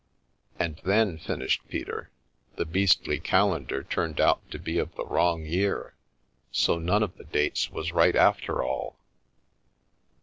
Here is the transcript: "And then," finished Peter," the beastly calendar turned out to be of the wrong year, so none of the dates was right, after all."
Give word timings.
"And 0.59 0.81
then," 0.83 1.19
finished 1.19 1.67
Peter," 1.67 2.09
the 2.55 2.65
beastly 2.65 3.19
calendar 3.19 3.83
turned 3.83 4.19
out 4.19 4.41
to 4.49 4.57
be 4.57 4.79
of 4.79 4.95
the 4.95 5.05
wrong 5.05 5.45
year, 5.45 5.93
so 6.51 6.79
none 6.79 7.03
of 7.03 7.15
the 7.17 7.25
dates 7.25 7.69
was 7.69 7.91
right, 7.91 8.15
after 8.15 8.63
all." 8.63 8.97